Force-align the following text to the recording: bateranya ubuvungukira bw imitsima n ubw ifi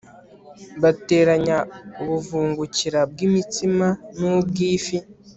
bateranya 0.81 1.57
ubuvungukira 2.01 2.99
bw 3.11 3.17
imitsima 3.27 3.87
n 4.17 4.19
ubw 4.35 4.55
ifi 4.73 4.97